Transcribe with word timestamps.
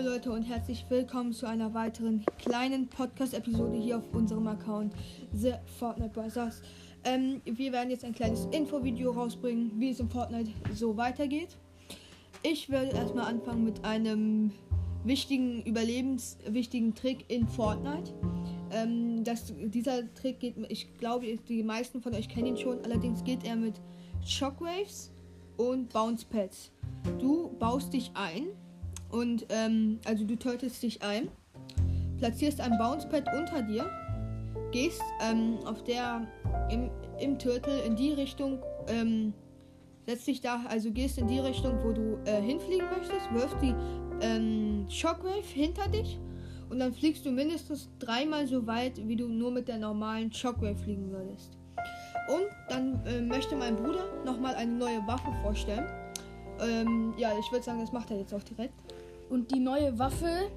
Leute 0.00 0.32
und 0.32 0.42
herzlich 0.44 0.86
willkommen 0.88 1.34
zu 1.34 1.46
einer 1.46 1.74
weiteren 1.74 2.24
kleinen 2.38 2.88
Podcast-Episode 2.88 3.76
hier 3.76 3.98
auf 3.98 4.14
unserem 4.14 4.46
Account 4.46 4.94
The 5.34 5.52
Fortnite 5.78 6.10
Brothers. 6.14 6.62
Ähm, 7.04 7.42
wir 7.44 7.72
werden 7.72 7.90
jetzt 7.90 8.02
ein 8.04 8.14
kleines 8.14 8.46
Infovideo 8.52 9.10
rausbringen, 9.10 9.72
wie 9.78 9.90
es 9.90 10.00
in 10.00 10.08
Fortnite 10.08 10.50
so 10.72 10.96
weitergeht. 10.96 11.58
Ich 12.42 12.70
werde 12.70 12.96
erstmal 12.96 13.26
anfangen 13.26 13.64
mit 13.64 13.84
einem 13.84 14.52
wichtigen, 15.04 15.62
überlebenswichtigen 15.62 16.94
Trick 16.94 17.26
in 17.28 17.46
Fortnite. 17.46 18.14
Ähm, 18.70 19.24
das, 19.24 19.52
dieser 19.58 20.12
Trick 20.14 20.40
geht, 20.40 20.54
ich 20.70 20.96
glaube, 20.96 21.26
die 21.36 21.62
meisten 21.62 22.00
von 22.00 22.14
euch 22.14 22.30
kennen 22.30 22.46
ihn 22.46 22.56
schon, 22.56 22.82
allerdings 22.82 23.22
geht 23.24 23.44
er 23.44 23.56
mit 23.56 23.74
Shockwaves 24.24 25.12
und 25.58 25.92
Bounce 25.92 26.24
Pads. 26.24 26.72
Du 27.18 27.50
baust 27.58 27.92
dich 27.92 28.10
ein 28.14 28.48
und 29.12 29.46
ähm, 29.50 30.00
also 30.04 30.24
du 30.24 30.36
tötest 30.36 30.82
dich 30.82 31.02
ein, 31.02 31.28
platzierst 32.18 32.60
ein 32.60 32.76
Bouncepad 32.78 33.24
unter 33.38 33.62
dir, 33.62 33.88
gehst 34.72 35.02
ähm, 35.20 35.58
auf 35.64 35.84
der 35.84 36.26
im, 36.70 36.90
im 37.20 37.38
Turtle 37.38 37.80
in 37.82 37.94
die 37.94 38.12
Richtung, 38.12 38.58
ähm, 38.88 39.32
setzt 40.06 40.26
dich 40.26 40.40
da, 40.40 40.64
also 40.68 40.90
gehst 40.90 41.18
in 41.18 41.28
die 41.28 41.38
Richtung, 41.38 41.78
wo 41.84 41.92
du 41.92 42.18
äh, 42.24 42.40
hinfliegen 42.40 42.86
möchtest, 42.90 43.32
wirfst 43.32 43.56
die 43.62 43.74
ähm, 44.20 44.86
Shockwave 44.88 45.46
hinter 45.46 45.88
dich 45.88 46.18
und 46.70 46.78
dann 46.78 46.94
fliegst 46.94 47.26
du 47.26 47.30
mindestens 47.30 47.90
dreimal 47.98 48.46
so 48.46 48.66
weit, 48.66 49.06
wie 49.06 49.14
du 49.14 49.28
nur 49.28 49.50
mit 49.50 49.68
der 49.68 49.76
normalen 49.76 50.32
Shockwave 50.32 50.76
fliegen 50.76 51.10
würdest. 51.10 51.58
Und 52.28 52.46
dann 52.68 53.04
äh, 53.04 53.20
möchte 53.20 53.56
mein 53.56 53.76
Bruder 53.76 54.04
nochmal 54.24 54.54
eine 54.54 54.72
neue 54.72 55.06
Waffe 55.06 55.30
vorstellen. 55.42 55.86
Ähm, 56.60 57.12
ja, 57.18 57.32
ich 57.38 57.50
würde 57.50 57.64
sagen, 57.64 57.80
das 57.80 57.92
macht 57.92 58.10
er 58.10 58.18
jetzt 58.18 58.32
auch 58.32 58.42
direkt. 58.42 58.74
Und 59.32 59.50
die 59.50 59.60
neue 59.60 59.98
Waffe 59.98 60.50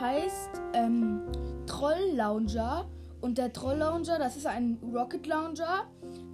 heißt 0.00 0.60
ähm, 0.72 1.22
Troll 1.68 2.10
Launcher. 2.12 2.86
Und 3.20 3.38
der 3.38 3.52
Troll 3.52 3.76
Launcher, 3.76 4.18
das 4.18 4.36
ist 4.36 4.48
ein 4.48 4.80
Rocket 4.92 5.28
Launcher. 5.28 5.84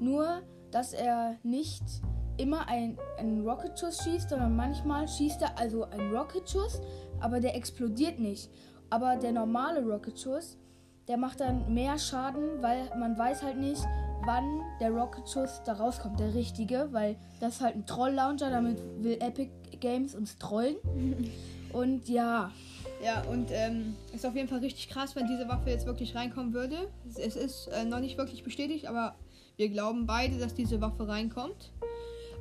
Nur, 0.00 0.40
dass 0.70 0.94
er 0.94 1.36
nicht 1.42 1.82
immer 2.38 2.66
einen, 2.66 2.96
einen 3.18 3.46
Rocket-Schuss 3.46 4.04
schießt, 4.04 4.30
sondern 4.30 4.56
manchmal 4.56 5.06
schießt 5.06 5.42
er 5.42 5.58
also 5.58 5.84
einen 5.84 6.16
Rocket-Schuss, 6.16 6.80
aber 7.20 7.40
der 7.40 7.54
explodiert 7.56 8.18
nicht. 8.18 8.48
Aber 8.88 9.16
der 9.16 9.32
normale 9.32 9.84
Rocket-Schuss, 9.84 10.56
der 11.08 11.18
macht 11.18 11.40
dann 11.40 11.74
mehr 11.74 11.98
Schaden, 11.98 12.62
weil 12.62 12.90
man 12.98 13.18
weiß 13.18 13.42
halt 13.42 13.58
nicht, 13.58 13.84
wann 14.24 14.62
der 14.80 14.92
Rocket-Schuss 14.92 15.60
da 15.66 15.74
rauskommt, 15.74 16.18
der 16.18 16.32
richtige, 16.32 16.88
weil 16.90 17.16
das 17.38 17.56
ist 17.56 17.60
halt 17.60 17.74
ein 17.74 17.84
Troll-Launcher, 17.84 18.48
damit 18.48 18.78
will 19.04 19.18
Epic 19.20 19.50
Games 19.78 20.14
uns 20.14 20.38
trollen. 20.38 20.76
Und 21.72 22.08
ja. 22.08 22.50
Ja, 23.04 23.22
und 23.22 23.50
ähm, 23.50 23.96
ist 24.14 24.24
auf 24.24 24.36
jeden 24.36 24.48
Fall 24.48 24.60
richtig 24.60 24.88
krass, 24.88 25.16
wenn 25.16 25.26
diese 25.26 25.48
Waffe 25.48 25.70
jetzt 25.70 25.86
wirklich 25.86 26.14
reinkommen 26.14 26.52
würde. 26.52 26.88
Es 27.16 27.36
ist 27.36 27.68
äh, 27.68 27.84
noch 27.84 28.00
nicht 28.00 28.16
wirklich 28.16 28.44
bestätigt, 28.44 28.86
aber 28.86 29.16
wir 29.56 29.68
glauben 29.68 30.06
beide, 30.06 30.38
dass 30.38 30.54
diese 30.54 30.80
Waffe 30.80 31.08
reinkommt. 31.08 31.72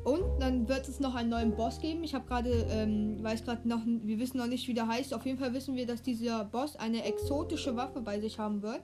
Und 0.03 0.23
dann 0.39 0.67
wird 0.67 0.87
es 0.87 0.99
noch 0.99 1.13
einen 1.13 1.29
neuen 1.29 1.55
Boss 1.55 1.79
geben. 1.79 2.03
Ich 2.03 2.15
habe 2.15 2.25
gerade, 2.27 2.49
ähm, 2.71 3.23
weiß 3.23 3.43
gerade 3.43 3.67
noch, 3.67 3.81
wir 3.85 4.19
wissen 4.19 4.37
noch 4.37 4.47
nicht, 4.47 4.67
wie 4.67 4.73
der 4.73 4.87
heißt. 4.87 5.13
Auf 5.13 5.25
jeden 5.25 5.37
Fall 5.37 5.53
wissen 5.53 5.75
wir, 5.75 5.85
dass 5.85 6.01
dieser 6.01 6.45
Boss 6.45 6.75
eine 6.75 7.03
exotische 7.03 7.75
Waffe 7.75 8.01
bei 8.01 8.19
sich 8.19 8.39
haben 8.39 8.63
wird. 8.63 8.81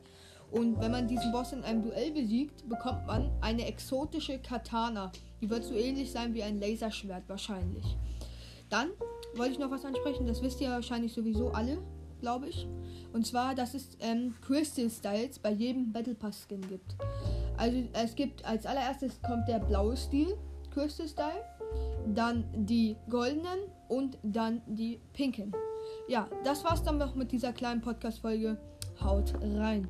Und 0.52 0.80
wenn 0.80 0.92
man 0.92 1.08
diesen 1.08 1.32
Boss 1.32 1.54
in 1.54 1.64
einem 1.64 1.84
Duell 1.84 2.12
besiegt, 2.12 2.70
bekommt 2.70 3.06
man 3.08 3.32
eine 3.42 3.66
exotische 3.66 4.40
Katana. 4.40 5.12
Die 5.42 5.50
wird 5.50 5.64
so 5.64 5.74
ähnlich 5.74 6.12
sein 6.12 6.34
wie 6.34 6.44
ein 6.44 6.60
Laserschwert 6.60 7.24
wahrscheinlich. 7.28 7.98
Dann 8.70 8.90
wollte 9.36 9.54
ich 9.54 9.60
noch 9.60 9.72
was 9.72 9.86
ansprechen. 9.86 10.28
Das 10.28 10.42
wisst 10.42 10.62
ihr 10.62 10.70
wahrscheinlich 10.70 11.14
sowieso 11.14 11.52
alle, 11.52 11.78
glaube 12.22 12.48
ich. 12.48 12.68
Und 13.14 13.26
zwar, 13.26 13.56
dass 13.56 13.74
es 13.74 13.98
ähm, 14.00 14.36
Crystal 14.42 14.90
Styles 14.90 15.40
bei 15.40 15.52
jedem 15.52 15.92
Battle 15.92 16.16
Pass 16.16 16.46
Skin 16.48 16.62
gibt. 16.62 16.96
Also 17.58 17.84
es 17.94 18.16
gibt 18.16 18.46
als 18.46 18.66
allererstes 18.66 19.22
kommt 19.22 19.48
der 19.48 19.60
blaue 19.60 19.98
Stil, 19.98 20.38
Crystal 20.72 21.08
Style, 21.08 21.44
dann 22.14 22.46
die 22.54 22.96
goldenen 23.10 23.60
und 23.88 24.18
dann 24.24 24.62
die 24.68 25.00
pinken. 25.14 25.54
Ja, 26.08 26.28
das 26.44 26.64
war's 26.64 26.84
dann 26.84 26.98
noch 26.98 27.16
mit 27.16 27.32
dieser 27.32 27.54
kleinen 27.54 27.82
Podcast-Folge. 27.82 28.58
Haut 29.02 29.34
rein. 29.42 29.88